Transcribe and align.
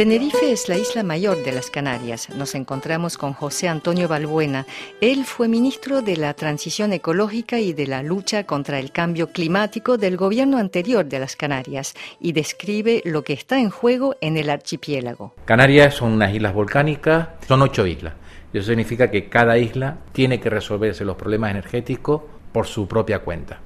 Tenerife 0.00 0.50
es 0.50 0.66
la 0.70 0.78
isla 0.78 1.02
mayor 1.02 1.44
de 1.44 1.52
las 1.52 1.68
Canarias. 1.68 2.30
Nos 2.30 2.54
encontramos 2.54 3.18
con 3.18 3.34
José 3.34 3.68
Antonio 3.68 4.08
Balbuena. 4.08 4.64
Él 5.02 5.26
fue 5.26 5.46
ministro 5.46 6.00
de 6.00 6.16
la 6.16 6.32
Transición 6.32 6.94
Ecológica 6.94 7.58
y 7.58 7.74
de 7.74 7.86
la 7.86 8.02
lucha 8.02 8.44
contra 8.44 8.78
el 8.78 8.92
cambio 8.92 9.26
climático 9.26 9.98
del 9.98 10.16
gobierno 10.16 10.56
anterior 10.56 11.04
de 11.04 11.18
las 11.18 11.36
Canarias 11.36 11.92
y 12.18 12.32
describe 12.32 13.02
lo 13.04 13.24
que 13.24 13.34
está 13.34 13.60
en 13.60 13.68
juego 13.68 14.16
en 14.22 14.38
el 14.38 14.48
archipiélago. 14.48 15.34
Canarias 15.44 15.96
son 15.96 16.12
unas 16.12 16.34
islas 16.34 16.54
volcánicas, 16.54 17.28
son 17.46 17.60
ocho 17.60 17.86
islas. 17.86 18.14
Eso 18.54 18.68
significa 18.68 19.10
que 19.10 19.28
cada 19.28 19.58
isla 19.58 19.98
tiene 20.12 20.40
que 20.40 20.48
resolverse 20.48 21.04
los 21.04 21.16
problemas 21.18 21.50
energéticos 21.50 22.22
por 22.52 22.66
su 22.66 22.88
propia 22.88 23.18
cuenta. 23.18 23.60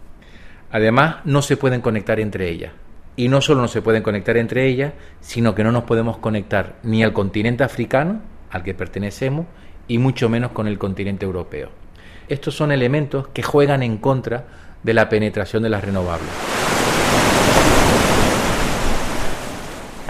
Además, 0.72 1.18
no 1.26 1.42
se 1.42 1.56
pueden 1.56 1.80
conectar 1.80 2.18
entre 2.18 2.50
ellas 2.50 2.72
y 3.16 3.28
no 3.28 3.40
solo 3.40 3.60
no 3.60 3.68
se 3.68 3.82
pueden 3.82 4.02
conectar 4.02 4.36
entre 4.36 4.66
ellas, 4.66 4.92
sino 5.20 5.54
que 5.54 5.64
no 5.64 5.72
nos 5.72 5.84
podemos 5.84 6.18
conectar 6.18 6.76
ni 6.82 7.02
al 7.02 7.12
continente 7.12 7.64
africano, 7.64 8.20
al 8.50 8.62
que 8.62 8.74
pertenecemos, 8.74 9.46
y 9.86 9.98
mucho 9.98 10.28
menos 10.28 10.52
con 10.52 10.66
el 10.66 10.78
continente 10.78 11.24
europeo. 11.24 11.70
Estos 12.28 12.54
son 12.54 12.72
elementos 12.72 13.28
que 13.28 13.42
juegan 13.42 13.82
en 13.82 13.98
contra 13.98 14.44
de 14.82 14.94
la 14.94 15.08
penetración 15.08 15.62
de 15.62 15.70
las 15.70 15.84
renovables. 15.84 16.73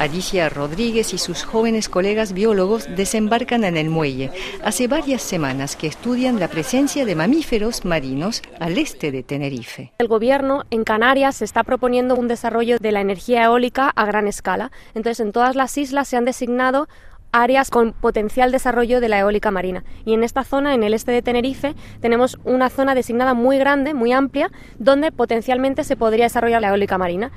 Alicia 0.04 0.50
Rodríguez 0.50 1.14
y 1.14 1.18
sus 1.18 1.44
jóvenes 1.44 1.88
colegas 1.88 2.34
biólogos 2.34 2.94
desembarcan 2.94 3.64
en 3.64 3.78
el 3.78 3.88
muelle. 3.88 4.30
Hace 4.62 4.86
varias 4.86 5.22
semanas 5.22 5.76
que 5.76 5.86
estudian 5.86 6.38
la 6.38 6.48
presencia 6.48 7.06
de 7.06 7.14
mamíferos 7.14 7.86
marinos 7.86 8.42
al 8.60 8.76
este 8.76 9.10
de 9.10 9.22
Tenerife. 9.22 9.92
El 9.96 10.08
gobierno 10.08 10.64
en 10.70 10.84
Canarias 10.84 11.40
está 11.40 11.64
proponiendo 11.64 12.16
un 12.16 12.28
desarrollo 12.28 12.76
de 12.78 12.92
la 12.92 13.00
energía 13.00 13.44
eólica 13.44 13.88
a 13.96 14.04
gran 14.04 14.28
escala. 14.28 14.72
Entonces, 14.94 15.20
en 15.20 15.32
todas 15.32 15.56
las 15.56 15.78
islas 15.78 16.06
se 16.06 16.18
han 16.18 16.26
designado 16.26 16.86
áreas 17.32 17.70
con 17.70 17.94
potencial 17.94 18.52
desarrollo 18.52 19.00
de 19.00 19.08
la 19.08 19.20
eólica 19.20 19.50
marina. 19.50 19.84
Y 20.04 20.12
en 20.12 20.22
esta 20.22 20.44
zona, 20.44 20.74
en 20.74 20.82
el 20.84 20.92
este 20.92 21.12
de 21.12 21.22
Tenerife, 21.22 21.74
tenemos 22.02 22.38
una 22.44 22.68
zona 22.68 22.94
designada 22.94 23.32
muy 23.32 23.56
grande, 23.56 23.94
muy 23.94 24.12
amplia, 24.12 24.50
donde 24.78 25.12
potencialmente 25.12 25.82
se 25.82 25.96
podría 25.96 26.26
desarrollar 26.26 26.60
la 26.60 26.68
eólica 26.68 26.98
marina. 26.98 27.32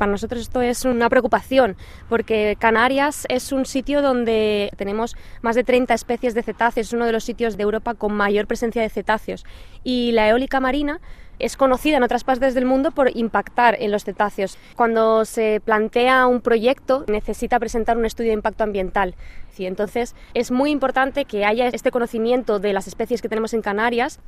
Para 0.00 0.12
nosotros 0.12 0.40
esto 0.40 0.62
es 0.62 0.86
una 0.86 1.10
preocupación 1.10 1.76
porque 2.08 2.56
Canarias 2.58 3.26
es 3.28 3.52
un 3.52 3.66
sitio 3.66 4.00
donde 4.00 4.70
tenemos 4.78 5.14
más 5.42 5.56
de 5.56 5.62
30 5.62 5.92
especies 5.92 6.32
de 6.32 6.42
cetáceos, 6.42 6.86
es 6.86 6.92
uno 6.94 7.04
de 7.04 7.12
los 7.12 7.22
sitios 7.22 7.58
de 7.58 7.64
Europa 7.64 7.92
con 7.92 8.14
mayor 8.14 8.46
presencia 8.46 8.80
de 8.80 8.88
cetáceos 8.88 9.44
y 9.84 10.12
la 10.12 10.26
eólica 10.26 10.58
marina 10.58 11.02
es 11.38 11.58
conocida 11.58 11.98
en 11.98 12.02
otras 12.02 12.24
partes 12.24 12.54
del 12.54 12.64
mundo 12.64 12.92
por 12.92 13.14
impactar 13.14 13.76
en 13.78 13.90
los 13.90 14.04
cetáceos. 14.04 14.56
Cuando 14.74 15.26
se 15.26 15.60
plantea 15.62 16.26
un 16.28 16.40
proyecto 16.40 17.04
necesita 17.06 17.58
presentar 17.58 17.98
un 17.98 18.06
estudio 18.06 18.30
de 18.30 18.36
impacto 18.36 18.64
ambiental. 18.64 19.14
Y 19.58 19.66
entonces 19.66 20.14
es 20.32 20.50
muy 20.50 20.70
importante 20.70 21.26
que 21.26 21.44
haya 21.44 21.68
este 21.68 21.90
conocimiento 21.90 22.58
de 22.58 22.72
las 22.72 22.86
especies 22.86 23.20
que 23.20 23.28
tenemos 23.28 23.52
en 23.52 23.60
Canarias 23.60 24.18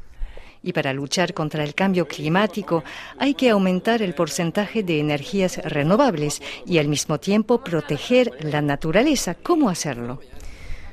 y 0.63 0.73
para 0.73 0.93
luchar 0.93 1.35
contra 1.35 1.65
el 1.65 1.75
cambio 1.75 2.07
climático 2.07 2.85
hay 3.19 3.35
que 3.35 3.51
aumentar 3.51 4.03
el 4.03 4.15
porcentaje 4.15 4.83
de 4.83 5.01
energías 5.01 5.59
renovables 5.59 6.43
y 6.67 6.79
al 6.79 6.89
mismo 6.89 7.19
tiempo 7.19 7.63
proteger 7.63 8.31
la 8.41 8.63
naturaleza. 8.63 9.35
¿Cómo 9.35 9.69
hacerlo? 9.69 10.21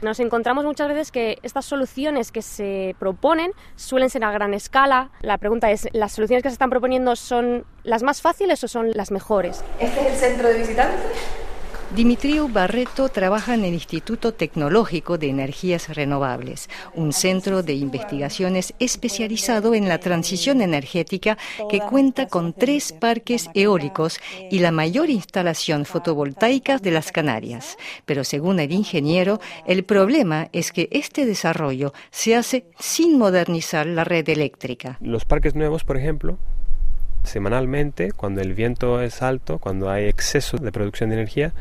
Nos 0.01 0.21
encontramos 0.21 0.63
muchas 0.63 0.87
veces 0.87 1.11
que 1.11 1.39
estas 1.43 1.65
soluciones 1.65 2.31
que 2.31 2.41
se 2.41 2.95
proponen 2.99 3.51
suelen 3.75 4.09
ser 4.09 4.23
a 4.23 4.31
gran 4.31 4.53
escala. 4.53 5.11
La 5.21 5.37
pregunta 5.37 5.71
es, 5.71 5.89
¿las 5.91 6.13
soluciones 6.13 6.41
que 6.41 6.49
se 6.49 6.53
están 6.53 6.69
proponiendo 6.69 7.17
son 7.17 7.65
las 7.83 8.01
más 8.01 8.21
fáciles 8.21 8.63
o 8.63 8.69
son 8.69 8.91
las 8.91 9.11
mejores? 9.11 9.63
¿Este 9.79 9.99
es 9.99 10.13
el 10.13 10.15
centro 10.15 10.47
de 10.47 10.57
visitantes? 10.59 11.01
Dimitriu 11.95 12.47
Barreto 12.47 13.09
trabaja 13.09 13.55
en 13.55 13.65
el 13.65 13.73
Instituto 13.73 14.31
Tecnológico 14.31 15.17
de 15.17 15.27
Energías 15.27 15.89
Renovables, 15.89 16.69
un 16.93 17.13
centro 17.13 17.63
de 17.63 17.73
investigaciones 17.73 18.75
especializado 18.77 19.73
en 19.73 19.89
la 19.89 19.97
transición 19.97 20.61
energética 20.61 21.39
que 21.67 21.79
cuenta 21.79 22.27
con 22.27 22.53
tres 22.53 22.93
parques 22.93 23.49
eólicos 23.55 24.19
y 24.51 24.59
la 24.59 24.71
mayor 24.71 25.09
instalación 25.09 25.83
fotovoltaica 25.83 26.77
de 26.77 26.91
las 26.91 27.11
Canarias. 27.11 27.75
Pero 28.05 28.23
según 28.23 28.59
el 28.59 28.71
ingeniero, 28.71 29.39
el 29.65 29.83
problema 29.83 30.47
es 30.53 30.71
que 30.71 30.89
este 30.91 31.25
desarrollo 31.25 31.93
se 32.11 32.35
hace 32.35 32.65
sin 32.77 33.17
modernizar 33.17 33.87
la 33.87 34.03
red 34.03 34.29
eléctrica. 34.29 34.99
Los 35.01 35.25
parques 35.25 35.55
nuevos, 35.55 35.83
por 35.83 35.97
ejemplo, 35.97 36.37
semanalmente, 37.29 38.11
cuando 38.11 38.41
el 38.41 38.53
viento 38.53 39.01
es 39.01 39.21
alto, 39.21 39.59
cuando 39.59 39.89
hay 39.89 40.05
exceso 40.05 40.57
de 40.57 40.71
producción 40.71 41.09
de 41.09 41.15
energía, 41.15 41.53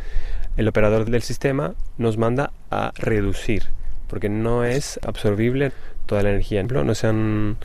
el 0.57 0.67
operador 0.67 1.09
del 1.09 1.23
sistema 1.23 1.75
nos 1.99 2.19
manda 2.19 2.53
a 2.71 2.93
reducir, 2.97 3.65
porque 4.09 4.29
no 4.29 4.65
es 4.65 4.99
absorbible 5.07 5.73
toda 6.07 6.23
la 6.23 6.31
energía. 6.31 6.63
No 6.65 6.95
se 6.95 7.07
han 7.07 7.59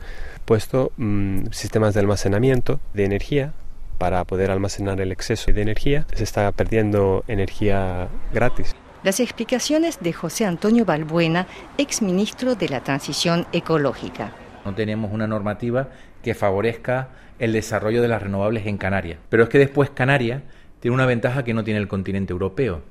puesto 0.44 0.92
mm, 0.96 1.46
sistemas 1.50 1.94
de 1.94 2.00
almacenamiento 2.00 2.78
de 2.92 3.04
energía 3.04 3.52
para 3.98 4.24
poder 4.24 4.50
almacenar 4.50 5.00
el 5.00 5.10
exceso 5.10 5.50
de 5.50 5.62
energía. 5.62 6.06
Se 6.14 6.24
está 6.24 6.50
perdiendo 6.52 7.24
energía 7.26 8.08
gratis. 8.32 8.74
Las 9.02 9.20
explicaciones 9.20 9.98
de 10.00 10.12
José 10.12 10.46
Antonio 10.46 10.84
Balbuena, 10.84 11.46
exministro 11.78 12.54
de 12.54 12.68
la 12.68 12.80
Transición 12.80 13.46
Ecológica. 13.52 14.32
No 14.64 14.74
tenemos 14.74 15.12
una 15.12 15.26
normativa 15.26 15.88
que 16.22 16.34
favorezca 16.34 17.08
el 17.38 17.52
desarrollo 17.52 18.02
de 18.02 18.08
las 18.08 18.22
renovables 18.22 18.66
en 18.66 18.78
Canarias. 18.78 19.18
Pero 19.28 19.44
es 19.44 19.48
que 19.48 19.58
después 19.58 19.90
Canarias 19.90 20.42
tiene 20.80 20.94
una 20.94 21.06
ventaja 21.06 21.44
que 21.44 21.54
no 21.54 21.64
tiene 21.64 21.80
el 21.80 21.88
continente 21.88 22.32
europeo. 22.32 22.82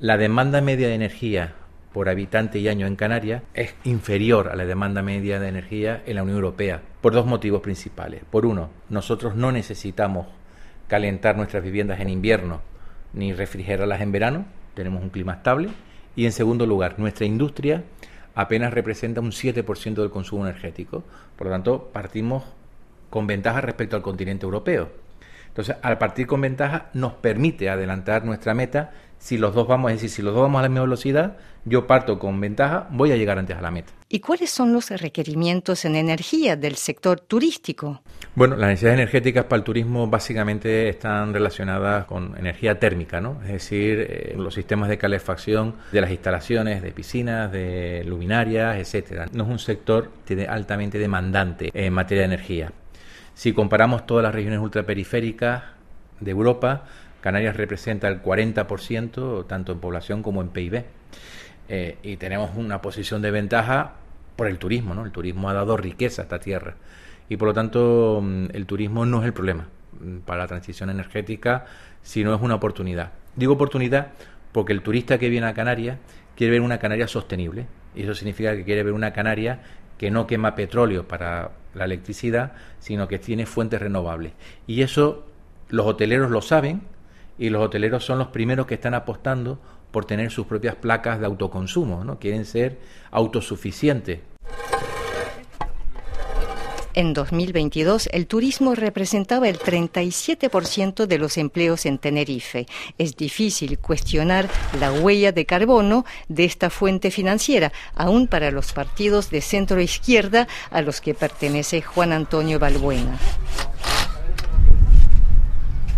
La 0.00 0.16
demanda 0.16 0.60
media 0.60 0.88
de 0.88 0.94
energía 0.94 1.54
por 1.92 2.08
habitante 2.08 2.58
y 2.58 2.68
año 2.68 2.86
en 2.86 2.96
Canarias 2.96 3.42
es 3.54 3.74
inferior 3.84 4.48
a 4.48 4.56
la 4.56 4.66
demanda 4.66 5.02
media 5.02 5.40
de 5.40 5.48
energía 5.48 6.02
en 6.06 6.16
la 6.16 6.22
Unión 6.22 6.36
Europea, 6.36 6.82
por 7.00 7.12
dos 7.12 7.26
motivos 7.26 7.60
principales. 7.60 8.22
Por 8.30 8.46
uno, 8.46 8.70
nosotros 8.88 9.34
no 9.34 9.52
necesitamos 9.52 10.26
calentar 10.86 11.36
nuestras 11.36 11.62
viviendas 11.62 12.00
en 12.00 12.08
invierno 12.08 12.60
ni 13.12 13.32
refrigerarlas 13.32 14.00
en 14.00 14.12
verano, 14.12 14.44
tenemos 14.74 15.02
un 15.02 15.10
clima 15.10 15.34
estable. 15.34 15.70
Y 16.14 16.26
en 16.26 16.32
segundo 16.32 16.66
lugar, 16.66 16.98
nuestra 16.98 17.26
industria 17.26 17.84
apenas 18.34 18.72
representa 18.72 19.20
un 19.20 19.30
7% 19.30 19.94
del 19.94 20.10
consumo 20.10 20.46
energético. 20.46 21.04
Por 21.36 21.46
lo 21.46 21.52
tanto, 21.52 21.90
partimos 21.92 22.44
con 23.10 23.26
ventaja 23.26 23.60
respecto 23.60 23.96
al 23.96 24.02
continente 24.02 24.44
europeo. 24.44 24.90
Entonces, 25.48 25.76
al 25.82 25.98
partir 25.98 26.26
con 26.26 26.40
ventaja, 26.40 26.90
nos 26.94 27.14
permite 27.14 27.68
adelantar 27.68 28.24
nuestra 28.24 28.54
meta. 28.54 28.92
Si 29.18 29.36
los 29.36 29.54
dos 29.54 29.66
vamos, 29.66 29.90
a 29.90 29.92
decir, 29.94 30.08
si 30.10 30.22
los 30.22 30.32
dos 30.32 30.42
vamos 30.42 30.60
a 30.60 30.62
la 30.62 30.68
misma 30.68 30.82
velocidad, 30.82 31.36
yo 31.64 31.86
parto 31.86 32.18
con 32.18 32.40
ventaja, 32.40 32.86
voy 32.90 33.12
a 33.12 33.16
llegar 33.16 33.38
antes 33.38 33.56
a 33.56 33.60
la 33.60 33.70
meta. 33.70 33.92
¿Y 34.08 34.20
cuáles 34.20 34.50
son 34.50 34.72
los 34.72 34.90
requerimientos 34.90 35.84
en 35.84 35.96
energía 35.96 36.56
del 36.56 36.76
sector 36.76 37.20
turístico? 37.20 38.00
Bueno, 38.34 38.56
las 38.56 38.70
necesidades 38.70 39.00
energéticas 39.00 39.44
para 39.44 39.58
el 39.58 39.64
turismo 39.64 40.06
básicamente 40.06 40.88
están 40.88 41.34
relacionadas 41.34 42.06
con 42.06 42.38
energía 42.38 42.78
térmica, 42.78 43.20
¿no? 43.20 43.40
Es 43.42 43.52
decir, 43.52 44.06
eh, 44.08 44.34
los 44.38 44.54
sistemas 44.54 44.88
de 44.88 44.96
calefacción 44.96 45.74
de 45.92 46.00
las 46.00 46.10
instalaciones, 46.10 46.80
de 46.82 46.92
piscinas, 46.92 47.52
de 47.52 48.04
luminarias, 48.06 48.76
etcétera. 48.78 49.26
No 49.32 49.44
es 49.44 49.50
un 49.50 49.58
sector 49.58 50.10
altamente 50.48 50.98
demandante 50.98 51.70
en 51.74 51.92
materia 51.92 52.22
de 52.22 52.34
energía. 52.34 52.72
Si 53.34 53.52
comparamos 53.52 54.06
todas 54.06 54.22
las 54.22 54.34
regiones 54.34 54.60
ultraperiféricas 54.60 55.62
de 56.20 56.30
Europa, 56.30 56.84
Canarias 57.20 57.56
representa 57.56 58.08
el 58.08 58.22
40%, 58.22 59.46
tanto 59.46 59.72
en 59.72 59.80
población 59.80 60.22
como 60.22 60.40
en 60.40 60.48
PIB. 60.48 60.84
Eh, 61.68 61.98
y 62.02 62.16
tenemos 62.16 62.50
una 62.56 62.80
posición 62.80 63.20
de 63.20 63.30
ventaja 63.30 63.94
por 64.36 64.46
el 64.46 64.58
turismo, 64.58 64.94
¿no? 64.94 65.04
El 65.04 65.10
turismo 65.10 65.50
ha 65.50 65.52
dado 65.52 65.76
riqueza 65.76 66.22
a 66.22 66.24
esta 66.24 66.38
tierra. 66.38 66.76
Y 67.28 67.36
por 67.36 67.48
lo 67.48 67.54
tanto, 67.54 68.20
mm, 68.22 68.46
el 68.54 68.66
turismo 68.66 69.04
no 69.04 69.20
es 69.20 69.26
el 69.26 69.32
problema 69.32 69.68
mm, 70.00 70.18
para 70.18 70.42
la 70.42 70.46
transición 70.46 70.90
energética, 70.90 71.66
sino 72.02 72.34
es 72.34 72.40
una 72.40 72.54
oportunidad. 72.54 73.12
Digo 73.36 73.54
oportunidad 73.54 74.08
porque 74.52 74.72
el 74.72 74.82
turista 74.82 75.18
que 75.18 75.28
viene 75.28 75.46
a 75.46 75.54
Canarias 75.54 75.98
quiere 76.36 76.52
ver 76.52 76.60
una 76.60 76.78
Canaria 76.78 77.08
sostenible. 77.08 77.66
Y 77.94 78.04
eso 78.04 78.14
significa 78.14 78.56
que 78.56 78.64
quiere 78.64 78.84
ver 78.84 78.92
una 78.92 79.12
Canaria 79.12 79.60
que 79.98 80.10
no 80.10 80.26
quema 80.26 80.54
petróleo 80.54 81.06
para 81.08 81.50
la 81.74 81.84
electricidad, 81.84 82.52
sino 82.78 83.08
que 83.08 83.18
tiene 83.18 83.44
fuentes 83.44 83.80
renovables. 83.80 84.32
Y 84.66 84.82
eso 84.82 85.26
los 85.68 85.86
hoteleros 85.86 86.30
lo 86.30 86.40
saben 86.40 86.82
y 87.38 87.50
los 87.50 87.62
hoteleros 87.62 88.04
son 88.04 88.18
los 88.18 88.28
primeros 88.28 88.66
que 88.66 88.74
están 88.74 88.94
apostando 88.94 89.58
por 89.90 90.04
tener 90.04 90.30
sus 90.30 90.46
propias 90.46 90.74
placas 90.74 91.20
de 91.20 91.26
autoconsumo, 91.26 92.04
¿no? 92.04 92.18
Quieren 92.18 92.44
ser 92.44 92.78
autosuficientes. 93.10 94.20
En 96.94 97.14
2022, 97.14 98.08
el 98.12 98.26
turismo 98.26 98.74
representaba 98.74 99.48
el 99.48 99.60
37% 99.60 101.06
de 101.06 101.18
los 101.18 101.38
empleos 101.38 101.86
en 101.86 101.98
Tenerife. 101.98 102.66
Es 102.98 103.14
difícil 103.14 103.78
cuestionar 103.78 104.48
la 104.80 104.92
huella 104.92 105.30
de 105.30 105.46
carbono 105.46 106.04
de 106.26 106.44
esta 106.44 106.70
fuente 106.70 107.12
financiera, 107.12 107.72
aún 107.94 108.26
para 108.26 108.50
los 108.50 108.72
partidos 108.72 109.30
de 109.30 109.42
centro 109.42 109.80
izquierda 109.80 110.48
a 110.72 110.82
los 110.82 111.00
que 111.00 111.14
pertenece 111.14 111.82
Juan 111.82 112.12
Antonio 112.12 112.58
Balbuena. 112.58 113.16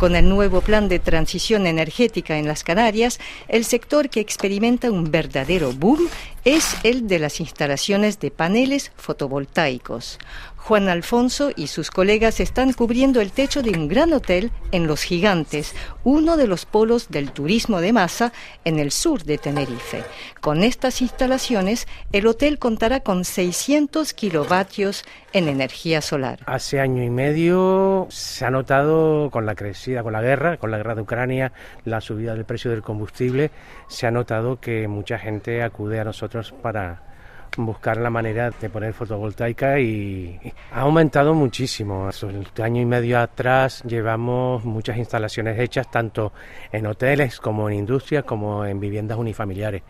Con 0.00 0.16
el 0.16 0.30
nuevo 0.30 0.62
plan 0.62 0.88
de 0.88 0.98
transición 0.98 1.66
energética 1.66 2.38
en 2.38 2.48
las 2.48 2.64
Canarias, 2.64 3.20
el 3.48 3.66
sector 3.66 4.08
que 4.08 4.20
experimenta 4.20 4.90
un 4.90 5.10
verdadero 5.10 5.74
boom 5.74 6.08
es 6.46 6.74
el 6.84 7.06
de 7.06 7.18
las 7.18 7.38
instalaciones 7.38 8.18
de 8.18 8.30
paneles 8.30 8.92
fotovoltaicos. 8.96 10.18
Juan 10.60 10.88
Alfonso 10.88 11.50
y 11.56 11.66
sus 11.66 11.90
colegas 11.90 12.38
están 12.38 12.72
cubriendo 12.72 13.20
el 13.20 13.32
techo 13.32 13.62
de 13.62 13.70
un 13.70 13.88
gran 13.88 14.12
hotel 14.12 14.52
en 14.72 14.86
Los 14.86 15.02
Gigantes, 15.02 15.74
uno 16.04 16.36
de 16.36 16.46
los 16.46 16.66
polos 16.66 17.08
del 17.08 17.32
turismo 17.32 17.80
de 17.80 17.92
masa 17.92 18.32
en 18.64 18.78
el 18.78 18.90
sur 18.92 19.24
de 19.24 19.38
Tenerife. 19.38 20.04
Con 20.40 20.62
estas 20.62 21.00
instalaciones, 21.00 21.88
el 22.12 22.26
hotel 22.26 22.58
contará 22.58 23.00
con 23.00 23.24
600 23.24 24.12
kilovatios 24.12 25.04
en 25.32 25.48
energía 25.48 26.02
solar. 26.02 26.38
Hace 26.46 26.78
año 26.78 27.02
y 27.02 27.10
medio 27.10 28.06
se 28.10 28.44
ha 28.44 28.50
notado 28.50 29.30
con 29.30 29.46
la 29.46 29.54
crecida, 29.54 30.02
con 30.02 30.12
la 30.12 30.22
guerra, 30.22 30.58
con 30.58 30.70
la 30.70 30.76
guerra 30.76 30.94
de 30.94 31.02
Ucrania, 31.02 31.52
la 31.84 32.00
subida 32.00 32.34
del 32.34 32.44
precio 32.44 32.70
del 32.70 32.82
combustible, 32.82 33.50
se 33.88 34.06
ha 34.06 34.10
notado 34.10 34.60
que 34.60 34.86
mucha 34.88 35.18
gente 35.18 35.62
acude 35.62 36.00
a 36.00 36.04
nosotros 36.04 36.52
para 36.62 37.09
buscar 37.56 37.96
la 37.96 38.10
manera 38.10 38.50
de 38.50 38.70
poner 38.70 38.92
fotovoltaica 38.92 39.78
y 39.78 40.38
ha 40.72 40.80
aumentado 40.80 41.34
muchísimo. 41.34 42.08
Un 42.22 42.62
año 42.62 42.82
y 42.82 42.86
medio 42.86 43.18
atrás 43.18 43.82
llevamos 43.84 44.64
muchas 44.64 44.96
instalaciones 44.96 45.58
hechas 45.58 45.90
tanto 45.90 46.32
en 46.72 46.86
hoteles 46.86 47.40
como 47.40 47.68
en 47.68 47.76
industrias 47.76 48.24
como 48.24 48.64
en 48.64 48.80
viviendas 48.80 49.18
unifamiliares. 49.18 49.82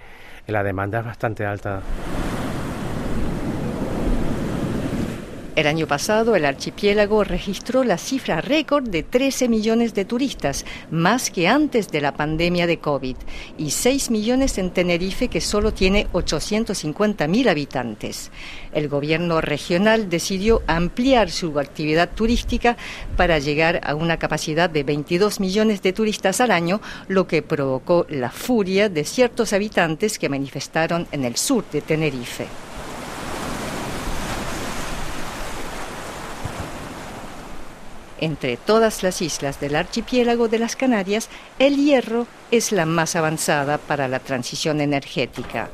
La 0.47 0.63
demanda 0.63 1.01
es 1.01 1.05
bastante 1.05 1.45
alta. 1.45 1.83
El 5.61 5.67
año 5.67 5.87
pasado 5.87 6.37
el 6.37 6.47
archipiélago 6.47 7.23
registró 7.23 7.85
la 7.85 7.99
cifra 7.99 8.41
récord 8.41 8.89
de 8.89 9.03
13 9.03 9.47
millones 9.51 9.93
de 9.93 10.07
turistas, 10.07 10.65
más 10.91 11.29
que 11.29 11.49
antes 11.49 11.89
de 11.89 12.01
la 12.01 12.15
pandemia 12.15 12.67
de 12.67 12.79
COVID, 12.79 13.17
y 13.59 13.71
6 13.71 14.11
millones 14.11 14.57
en 14.57 14.71
Tenerife 14.71 15.29
que 15.29 15.43
solo 15.43 15.75
tiene 15.75 16.07
850 16.13 17.29
mil 17.29 17.47
habitantes. 17.47 18.31
El 18.73 18.89
gobierno 18.89 19.43
regional 19.43 20.09
decidió 20.09 20.63
ampliar 20.67 21.31
su 21.31 21.59
actividad 21.59 22.09
turística 22.09 22.79
para 23.19 23.39
llegar 23.39 23.83
a 23.85 23.95
una 23.95 24.19
capacidad 24.19 24.71
de 24.71 24.83
22 24.83 25.41
millones 25.41 25.83
de 25.83 25.93
turistas 25.93 26.41
al 26.41 26.53
año, 26.53 26.81
lo 27.07 27.27
que 27.27 27.43
provocó 27.43 28.07
la 28.09 28.31
furia 28.31 28.89
de 28.89 29.05
ciertos 29.05 29.53
habitantes 29.53 30.19
que 30.19 30.31
manifestaron 30.31 31.07
en 31.13 31.27
el 31.27 31.37
sur 31.37 31.67
de 31.71 31.83
Tenerife. 31.83 32.47
Entre 38.21 38.59
todas 38.59 39.03
las 39.03 39.23
islas 39.23 39.61
del 39.61 39.75
archipiélago 39.75 40.49
de 40.49 40.59
las 40.59 40.77
Canarias, 40.77 41.31
el 41.59 41.77
hierro 41.77 42.27
es 42.51 42.71
la 42.71 42.85
más 42.85 43.17
avanzada 43.17 43.79
para 43.79 44.09
la 44.09 44.19
transición 44.19 44.83
energética. 44.83 45.71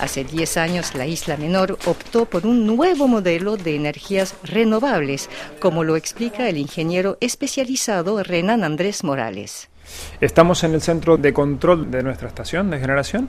Hace 0.00 0.24
10 0.24 0.56
años 0.56 0.94
la 0.94 1.06
isla 1.06 1.36
menor 1.36 1.78
optó 1.86 2.24
por 2.24 2.46
un 2.46 2.66
nuevo 2.66 3.08
modelo 3.08 3.56
de 3.56 3.76
energías 3.76 4.34
renovables, 4.42 5.28
como 5.60 5.84
lo 5.84 5.96
explica 5.96 6.48
el 6.48 6.56
ingeniero 6.56 7.16
especializado 7.20 8.22
Renan 8.22 8.64
Andrés 8.64 9.02
Morales. 9.04 9.68
Estamos 10.20 10.64
en 10.64 10.74
el 10.74 10.82
centro 10.82 11.16
de 11.16 11.32
control 11.32 11.90
de 11.90 12.02
nuestra 12.02 12.28
estación 12.28 12.70
de 12.70 12.78
generación 12.78 13.28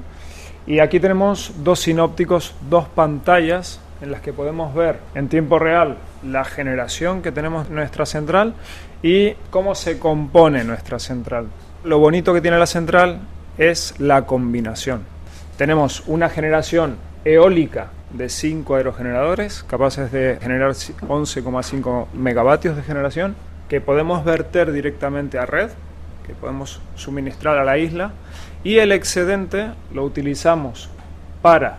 y 0.67 0.79
aquí 0.79 0.99
tenemos 0.99 1.51
dos 1.63 1.79
sinópticos, 1.79 2.53
dos 2.69 2.87
pantallas 2.87 3.79
en 4.01 4.11
las 4.11 4.21
que 4.21 4.33
podemos 4.33 4.73
ver 4.73 4.99
en 5.15 5.27
tiempo 5.27 5.59
real 5.59 5.97
la 6.23 6.43
generación 6.45 7.21
que 7.21 7.31
tenemos 7.31 7.67
en 7.67 7.75
nuestra 7.75 8.05
central 8.05 8.53
y 9.03 9.33
cómo 9.49 9.75
se 9.75 9.99
compone 9.99 10.63
nuestra 10.63 10.99
central. 10.99 11.47
Lo 11.83 11.99
bonito 11.99 12.33
que 12.33 12.41
tiene 12.41 12.57
la 12.57 12.65
central 12.65 13.19
es 13.57 13.95
la 13.99 14.25
combinación. 14.25 15.03
Tenemos 15.57 16.03
una 16.07 16.29
generación 16.29 16.97
eólica 17.25 17.89
de 18.11 18.29
5 18.29 18.75
aerogeneradores 18.75 19.63
capaces 19.63 20.11
de 20.11 20.37
generar 20.41 20.71
11,5 20.71 22.07
megavatios 22.13 22.75
de 22.75 22.83
generación 22.83 23.35
que 23.67 23.81
podemos 23.81 24.25
verter 24.25 24.71
directamente 24.71 25.37
a 25.37 25.45
red, 25.45 25.69
que 26.25 26.33
podemos 26.33 26.81
suministrar 26.95 27.57
a 27.57 27.63
la 27.63 27.77
isla 27.77 28.13
y 28.63 28.77
el 28.77 28.91
excedente 28.91 29.69
lo 29.93 30.03
utilizamos 30.03 30.89
para 31.41 31.77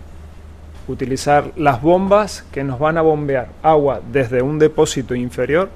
utilizar 0.91 1.53
las 1.57 1.83
bombas 1.83 2.45
que 2.53 2.65
nos 2.65 2.79
van 2.79 2.99
a 2.99 3.03
bombear 3.03 3.49
agua 3.63 4.01
desde 4.13 4.43
un 4.43 4.59
depósito 4.59 5.15
inferior 5.15 5.71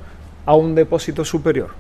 a 0.47 0.55
un 0.55 0.75
depósito 0.75 1.25
superior. 1.25 1.71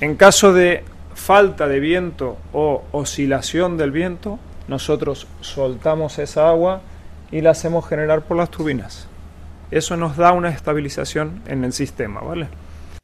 En 0.00 0.16
caso 0.16 0.52
de 0.52 0.84
falta 1.14 1.68
de 1.68 1.80
viento 1.80 2.36
o 2.52 2.82
oscilación 2.92 3.76
del 3.76 3.92
viento, 3.92 4.38
nosotros 4.68 5.26
soltamos 5.40 6.18
esa 6.18 6.48
agua 6.48 6.80
y 7.30 7.40
la 7.40 7.50
hacemos 7.50 7.86
generar 7.88 8.22
por 8.22 8.36
las 8.36 8.50
turbinas. 8.50 9.06
Eso 9.70 9.96
nos 9.96 10.16
da 10.16 10.32
una 10.32 10.50
estabilización 10.50 11.40
en 11.46 11.64
el 11.64 11.72
sistema, 11.72 12.20
¿vale? 12.20 12.48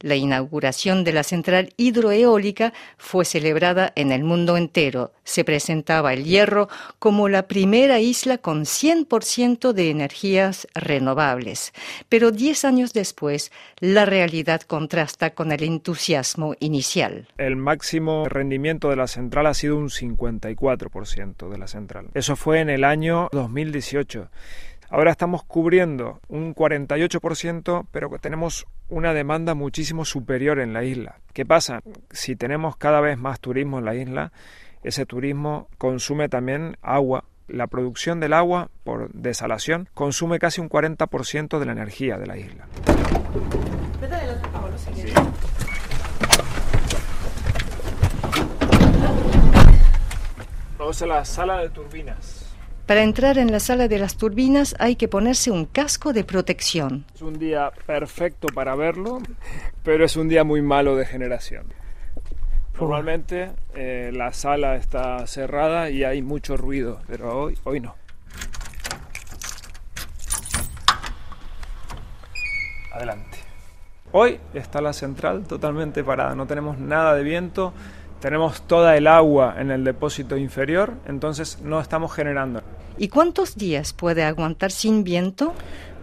La 0.00 0.14
inauguración 0.14 1.02
de 1.02 1.12
la 1.12 1.24
central 1.24 1.74
hidroeólica 1.76 2.72
fue 2.98 3.24
celebrada 3.24 3.92
en 3.96 4.12
el 4.12 4.22
mundo 4.22 4.56
entero. 4.56 5.12
Se 5.24 5.42
presentaba 5.42 6.12
el 6.12 6.24
Hierro 6.24 6.68
como 7.00 7.28
la 7.28 7.48
primera 7.48 7.98
isla 7.98 8.38
con 8.38 8.62
100% 8.62 9.72
de 9.72 9.90
energías 9.90 10.68
renovables. 10.74 11.72
Pero 12.08 12.30
diez 12.30 12.64
años 12.64 12.92
después, 12.92 13.50
la 13.80 14.06
realidad 14.06 14.60
contrasta 14.60 15.30
con 15.30 15.50
el 15.50 15.64
entusiasmo 15.64 16.54
inicial. 16.60 17.26
El 17.36 17.56
máximo 17.56 18.28
rendimiento 18.28 18.90
de 18.90 18.96
la 18.96 19.08
central 19.08 19.46
ha 19.46 19.54
sido 19.54 19.76
un 19.76 19.88
54% 19.88 21.48
de 21.48 21.58
la 21.58 21.66
central. 21.66 22.06
Eso 22.14 22.36
fue 22.36 22.60
en 22.60 22.70
el 22.70 22.84
año 22.84 23.28
2018. 23.32 24.30
Ahora 24.90 25.10
estamos 25.10 25.44
cubriendo 25.44 26.18
un 26.28 26.54
48%, 26.54 27.86
pero 27.90 28.08
tenemos 28.18 28.66
una 28.88 29.12
demanda 29.12 29.54
muchísimo 29.54 30.06
superior 30.06 30.58
en 30.60 30.72
la 30.72 30.82
isla. 30.82 31.20
¿Qué 31.34 31.44
pasa? 31.44 31.82
Si 32.10 32.36
tenemos 32.36 32.76
cada 32.78 33.02
vez 33.02 33.18
más 33.18 33.38
turismo 33.38 33.78
en 33.78 33.84
la 33.84 33.94
isla, 33.94 34.32
ese 34.82 35.04
turismo 35.04 35.68
consume 35.76 36.30
también 36.30 36.78
agua. 36.80 37.24
La 37.48 37.66
producción 37.66 38.18
del 38.18 38.32
agua 38.32 38.70
por 38.82 39.12
desalación 39.12 39.90
consume 39.92 40.38
casi 40.38 40.62
un 40.62 40.70
40% 40.70 41.58
de 41.58 41.66
la 41.66 41.72
energía 41.72 42.16
de 42.16 42.26
la 42.26 42.38
isla. 42.38 42.66
Vamos 50.78 51.02
a 51.02 51.06
la 51.06 51.24
sala 51.26 51.58
de 51.58 51.68
turbinas. 51.68 52.47
Para 52.88 53.02
entrar 53.02 53.36
en 53.36 53.52
la 53.52 53.60
sala 53.60 53.86
de 53.86 53.98
las 53.98 54.16
turbinas 54.16 54.74
hay 54.78 54.96
que 54.96 55.08
ponerse 55.08 55.50
un 55.50 55.66
casco 55.66 56.14
de 56.14 56.24
protección. 56.24 57.04
Es 57.14 57.20
un 57.20 57.38
día 57.38 57.70
perfecto 57.84 58.48
para 58.48 58.74
verlo, 58.76 59.18
pero 59.82 60.06
es 60.06 60.16
un 60.16 60.26
día 60.26 60.42
muy 60.42 60.62
malo 60.62 60.96
de 60.96 61.04
generación. 61.04 61.66
Normalmente 62.80 63.50
eh, 63.74 64.10
la 64.14 64.32
sala 64.32 64.76
está 64.76 65.26
cerrada 65.26 65.90
y 65.90 66.02
hay 66.02 66.22
mucho 66.22 66.56
ruido, 66.56 67.02
pero 67.06 67.38
hoy, 67.38 67.58
hoy 67.64 67.80
no. 67.80 67.94
Adelante. 72.94 73.36
Hoy 74.12 74.40
está 74.54 74.80
la 74.80 74.94
central 74.94 75.44
totalmente 75.44 76.02
parada, 76.02 76.34
no 76.34 76.46
tenemos 76.46 76.78
nada 76.78 77.14
de 77.14 77.22
viento, 77.22 77.74
tenemos 78.20 78.62
toda 78.62 78.96
el 78.96 79.08
agua 79.08 79.56
en 79.58 79.70
el 79.70 79.84
depósito 79.84 80.38
inferior, 80.38 80.94
entonces 81.06 81.60
no 81.60 81.80
estamos 81.80 82.14
generando. 82.14 82.62
¿Y 82.98 83.08
cuántos 83.08 83.56
días 83.56 83.92
puede 83.92 84.24
aguantar 84.24 84.70
sin 84.70 85.04
viento? 85.04 85.54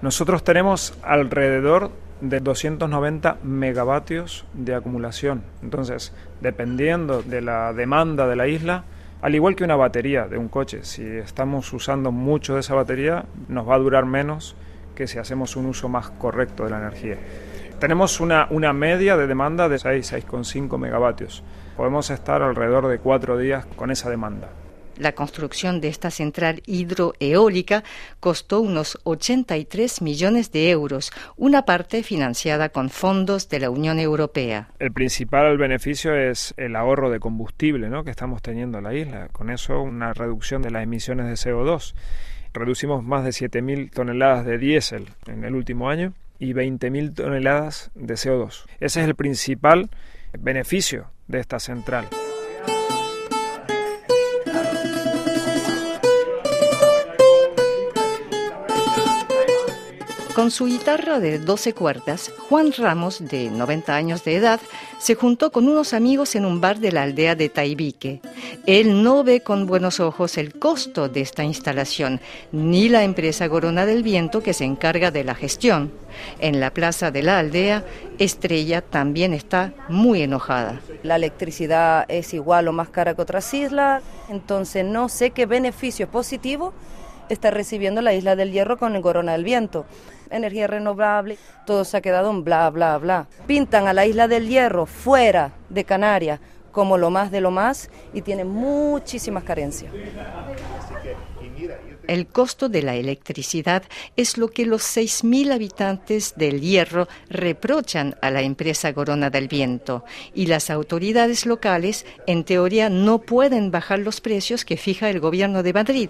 Nosotros 0.02 0.44
tenemos 0.44 0.98
alrededor 1.04 1.92
de 2.22 2.40
290 2.40 3.38
megavatios 3.44 4.46
de 4.54 4.76
acumulación. 4.76 5.44
Entonces, 5.62 6.14
dependiendo 6.42 7.22
de 7.22 7.42
la 7.42 7.74
demanda 7.74 8.28
de 8.28 8.36
la 8.36 8.48
isla, 8.48 8.86
al 9.22 9.36
igual 9.36 9.56
que 9.56 9.64
una 9.64 9.76
batería 9.76 10.28
de 10.28 10.38
un 10.38 10.48
coche, 10.48 10.80
si 10.84 11.04
estamos 11.04 11.72
usando 11.74 12.12
mucho 12.12 12.56
de 12.56 12.62
esa 12.62 12.76
batería, 12.76 13.26
nos 13.50 13.68
va 13.68 13.76
a 13.76 13.80
durar 13.80 14.06
menos 14.06 14.56
que 14.96 15.08
si 15.08 15.18
hacemos 15.18 15.56
un 15.56 15.66
uso 15.66 15.90
más 15.90 16.10
correcto 16.12 16.64
de 16.64 16.70
la 16.70 16.78
energía. 16.78 17.18
Tenemos 17.80 18.22
una, 18.22 18.48
una 18.50 18.72
media 18.72 19.18
de 19.18 19.28
demanda 19.28 19.68
de 19.68 19.80
6, 19.80 20.14
6,5 20.14 20.78
megavatios 20.78 21.44
podemos 21.76 22.10
estar 22.10 22.42
alrededor 22.42 22.88
de 22.88 23.00
cuatro 23.00 23.38
días 23.38 23.66
con 23.76 23.92
esa 23.92 24.10
demanda. 24.10 24.50
La 24.98 25.14
construcción 25.14 25.82
de 25.82 25.90
esta 25.90 26.10
central 26.10 26.62
hidroeólica 26.66 27.84
costó 28.20 28.62
unos 28.62 28.98
83 29.04 30.02
millones 30.02 30.52
de 30.52 30.70
euros, 30.70 31.12
una 31.36 31.66
parte 31.66 32.02
financiada 32.04 32.70
con 32.70 32.90
fondos 32.90 33.50
de 33.50 33.60
la 33.60 33.70
Unión 33.70 34.00
Europea. 34.00 34.70
El 34.80 34.94
principal 34.94 35.58
beneficio 35.58 36.16
es 36.16 36.54
el 36.58 36.76
ahorro 36.76 37.10
de 37.10 37.20
combustible 37.20 37.90
¿no? 37.90 38.04
que 38.04 38.12
estamos 38.12 38.42
teniendo 38.42 38.78
en 38.78 38.86
la 38.86 38.94
isla. 38.94 39.28
Con 39.30 39.50
eso, 39.50 39.82
una 39.82 40.14
reducción 40.14 40.62
de 40.62 40.72
las 40.72 40.84
emisiones 40.84 41.26
de 41.28 41.34
CO2. 41.34 41.94
Reducimos 42.54 43.04
más 43.04 43.26
de 43.26 43.32
7.000 43.32 43.92
toneladas 43.92 44.46
de 44.46 44.58
diésel 44.58 45.10
en 45.28 45.44
el 45.44 45.56
último 45.56 45.90
año 45.90 46.14
y 46.40 46.54
20.000 46.54 47.14
toneladas 47.14 47.92
de 47.96 48.14
CO2. 48.14 48.66
Ese 48.80 49.02
es 49.02 49.08
el 49.08 49.16
principal 49.16 49.90
beneficio 50.40 51.08
de 51.28 51.40
esta 51.40 51.60
central. 51.60 52.08
Con 60.36 60.52
su 60.52 60.66
guitarra 60.66 61.22
de 61.22 61.40
12 61.40 61.74
cuerdas, 61.74 62.30
Juan 62.50 62.74
Ramos, 62.78 63.26
de 63.26 63.50
90 63.50 63.96
años 63.96 64.26
de 64.26 64.36
edad, 64.36 64.60
se 65.00 65.16
juntó 65.16 65.50
con 65.50 65.70
unos 65.70 65.94
amigos 65.94 66.36
en 66.36 66.44
un 66.44 66.60
bar 66.60 66.80
de 66.80 66.92
la 66.92 67.04
aldea 67.04 67.36
de 67.36 67.48
Taibique. 67.48 68.20
Él 68.66 69.02
no 69.02 69.24
ve 69.24 69.40
con 69.40 69.66
buenos 69.66 70.02
ojos 70.02 70.38
el 70.38 70.60
costo 70.60 71.08
de 71.08 71.22
esta 71.22 71.46
instalación, 71.46 72.20
ni 72.52 72.90
la 72.90 73.06
empresa 73.06 73.48
Gorona 73.48 73.86
del 73.86 74.04
Viento 74.04 74.44
que 74.44 74.54
se 74.54 74.66
encarga 74.66 75.10
de 75.10 75.24
la 75.24 75.36
gestión. 75.36 75.94
En 76.40 76.60
la 76.60 76.74
plaza 76.74 77.12
de 77.12 77.24
la 77.24 77.40
aldea, 77.40 77.86
Estrella 78.20 78.82
también 78.82 79.34
está 79.34 79.72
muy 79.88 80.22
enojada. 80.22 80.82
La 81.04 81.16
electricidad 81.16 82.04
es 82.10 82.34
igual 82.34 82.68
o 82.68 82.74
más 82.74 82.90
cara 82.90 83.14
que 83.14 83.22
otras 83.22 83.54
islas, 83.54 84.04
entonces 84.28 84.84
no 84.84 85.08
sé 85.08 85.32
qué 85.32 85.46
beneficio 85.46 86.10
positivo 86.10 86.74
está 87.30 87.52
recibiendo 87.52 88.02
la 88.02 88.14
isla 88.14 88.36
del 88.36 88.52
Hierro 88.52 88.78
con 88.78 88.96
el 88.96 89.02
Gorona 89.02 89.34
del 89.34 89.44
Viento 89.44 89.86
energía 90.30 90.68
renovable, 90.68 91.38
todo 91.66 91.86
se 91.86 91.98
ha 91.98 92.02
quedado 92.02 92.30
en 92.32 92.44
bla, 92.44 92.70
bla, 92.70 92.98
bla. 92.98 93.28
Pintan 93.48 93.88
a 93.88 93.94
la 93.94 94.06
isla 94.06 94.28
del 94.28 94.48
Hierro 94.48 94.86
fuera 94.86 95.52
de 95.70 95.84
Canarias 95.84 96.40
como 96.72 96.98
lo 96.98 97.10
más 97.10 97.32
de 97.32 97.40
lo 97.42 97.52
más 97.52 97.90
y 98.14 98.22
tiene 98.22 98.44
muchísimas 98.44 99.44
carencias. 99.44 99.94
El 102.08 102.28
costo 102.28 102.70
de 102.70 102.84
la 102.84 102.96
electricidad 102.96 103.84
es 104.16 104.38
lo 104.38 104.50
que 104.50 104.66
los 104.66 104.84
6.000 104.84 105.52
habitantes 105.52 106.34
del 106.36 106.62
Hierro 106.62 107.08
reprochan 107.30 108.16
a 108.22 108.30
la 108.30 108.42
empresa 108.42 108.94
Corona 108.94 109.30
del 109.30 109.48
Viento 109.48 110.04
y 110.34 110.46
las 110.46 110.70
autoridades 110.70 111.46
locales 111.46 112.06
en 112.28 112.44
teoría 112.44 112.90
no 112.90 113.22
pueden 113.22 113.72
bajar 113.72 114.00
los 114.00 114.22
precios 114.22 114.66
que 114.66 114.78
fija 114.78 115.10
el 115.10 115.20
gobierno 115.20 115.64
de 115.64 115.74
Madrid. 115.74 116.10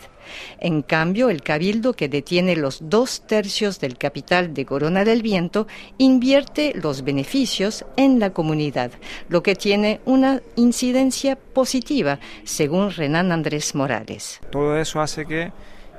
En 0.60 0.82
cambio, 0.82 1.29
el 1.29 1.44
cabildo 1.44 1.94
que 1.94 2.10
detiene 2.10 2.55
los 2.55 2.79
dos 2.89 3.25
tercios 3.25 3.79
del 3.79 3.98
capital 3.98 4.53
de 4.53 4.65
Corona 4.65 5.05
del 5.05 5.22
Viento 5.22 5.67
invierte 5.98 6.74
los 6.75 7.03
beneficios 7.03 7.86
en 7.96 8.20
la 8.20 8.32
comunidad, 8.32 8.91
lo 9.29 9.44
que 9.44 9.55
tiene 9.55 10.01
una 10.05 10.41
incidencia 10.55 11.36
positiva, 11.36 12.20
según 12.44 12.91
Renan 12.91 13.32
Andrés 13.32 13.75
Morales. 13.75 14.41
Todo 14.51 14.77
eso 14.77 15.00
que 15.25 15.51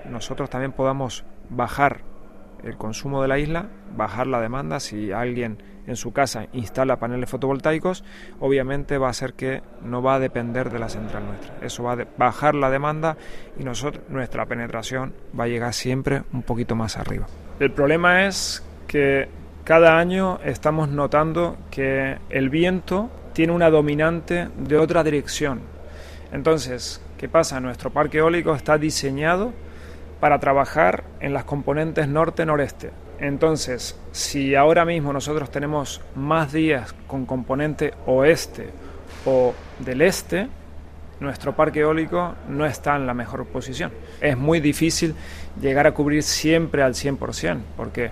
nosotros 0.09 0.50
también 0.50 0.73
podamos 0.73 1.25
bajar 1.50 2.00
el 2.64 2.76
consumo 2.76 3.23
de 3.23 3.28
la 3.28 3.38
isla, 3.38 3.66
bajar 3.97 4.26
la 4.26 4.40
demanda. 4.40 4.80
Si 4.80 5.12
alguien 5.12 5.59
en 5.87 5.97
su 5.97 6.12
casa 6.12 6.47
instala 6.52 6.97
paneles 6.97 7.30
fotovoltaicos, 7.30 8.04
obviamente 8.40 8.99
va 8.99 9.09
a 9.09 9.12
ser 9.12 9.35
que 9.35 9.62
no 9.85 10.02
va 10.02 10.16
a 10.16 10.18
depender 10.18 10.71
de 10.71 10.78
la 10.78 10.88
central 10.88 11.26
nuestra. 11.26 11.54
Eso 11.62 11.85
va 11.85 11.92
a 11.92 12.06
bajar 12.16 12.54
la 12.54 12.71
demanda 12.71 13.16
y 13.59 13.64
nosotros, 13.64 14.04
nuestra 14.09 14.47
penetración 14.47 15.12
va 15.38 15.45
a 15.45 15.49
llegar 15.49 15.73
siempre 15.75 16.23
un 16.33 16.42
poquito 16.42 16.75
más 16.75 16.97
arriba. 16.97 17.26
El 17.61 17.71
problema 17.71 18.26
es 18.26 18.64
que 18.87 19.28
cada 19.64 19.99
año 19.99 20.38
estamos 20.45 20.88
notando 20.88 21.56
que 21.71 22.18
el 22.30 22.50
viento 22.50 23.11
tiene 23.33 23.52
una 23.52 23.71
dominante 23.71 24.49
de 24.56 24.76
otra 24.76 25.04
dirección. 25.04 25.61
Entonces, 26.33 27.00
¿qué 27.18 27.28
pasa? 27.28 27.61
Nuestro 27.61 27.90
parque 27.90 28.18
eólico 28.18 28.54
está 28.54 28.78
diseñado 28.78 29.52
para 30.20 30.38
trabajar 30.38 31.04
en 31.20 31.32
las 31.32 31.44
componentes 31.44 32.08
norte-noreste. 32.08 32.90
Entonces, 33.18 33.99
si 34.12 34.54
ahora 34.54 34.85
mismo 34.85 35.12
nosotros 35.12 35.50
tenemos 35.50 36.02
más 36.14 36.52
días 36.52 36.94
con 37.06 37.25
componente 37.26 37.94
oeste 38.06 38.70
o 39.25 39.54
del 39.78 40.02
este, 40.02 40.49
nuestro 41.20 41.56
parque 41.56 41.80
eólico 41.80 42.35
no 42.49 42.66
está 42.66 42.96
en 42.96 43.06
la 43.06 43.14
mejor 43.14 43.46
posición. 43.46 43.90
Es 44.20 44.37
muy 44.37 44.61
difícil 44.61 45.14
llegar 45.61 45.87
a 45.87 45.92
cubrir 45.92 46.23
siempre 46.23 46.82
al 46.82 46.92
100%, 46.92 47.61
porque 47.76 48.11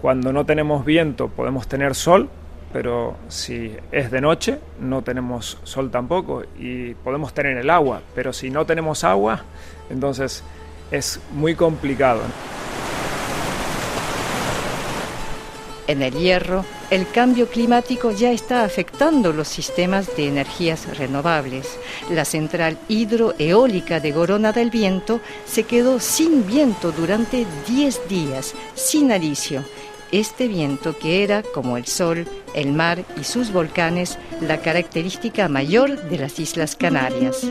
cuando 0.00 0.32
no 0.32 0.46
tenemos 0.46 0.84
viento 0.84 1.28
podemos 1.28 1.68
tener 1.68 1.94
sol, 1.94 2.30
pero 2.72 3.16
si 3.28 3.76
es 3.92 4.10
de 4.10 4.20
noche 4.20 4.58
no 4.80 5.02
tenemos 5.02 5.58
sol 5.64 5.90
tampoco 5.90 6.42
y 6.58 6.94
podemos 6.94 7.32
tener 7.32 7.56
el 7.56 7.70
agua, 7.70 8.02
pero 8.14 8.32
si 8.32 8.50
no 8.50 8.66
tenemos 8.66 9.04
agua, 9.04 9.42
entonces 9.90 10.42
es 10.90 11.20
muy 11.32 11.54
complicado. 11.54 12.22
En 15.88 16.02
el 16.02 16.12
hierro, 16.12 16.66
el 16.90 17.10
cambio 17.10 17.48
climático 17.48 18.10
ya 18.10 18.30
está 18.30 18.62
afectando 18.62 19.32
los 19.32 19.48
sistemas 19.48 20.14
de 20.16 20.28
energías 20.28 20.98
renovables. 20.98 21.78
La 22.10 22.26
central 22.26 22.78
hidroeólica 22.88 23.98
de 23.98 24.12
Gorona 24.12 24.52
del 24.52 24.68
Viento 24.68 25.20
se 25.46 25.62
quedó 25.62 25.98
sin 25.98 26.46
viento 26.46 26.92
durante 26.92 27.46
10 27.66 28.06
días, 28.06 28.54
sin 28.74 29.12
alicio. 29.12 29.64
Este 30.10 30.48
viento 30.48 30.96
que 30.98 31.22
era, 31.22 31.42
como 31.42 31.76
el 31.76 31.86
sol, 31.86 32.26
el 32.54 32.72
mar 32.72 33.04
y 33.20 33.24
sus 33.24 33.52
volcanes, 33.52 34.18
la 34.40 34.60
característica 34.60 35.48
mayor 35.48 36.08
de 36.08 36.18
las 36.18 36.38
Islas 36.38 36.76
Canarias. 36.76 37.46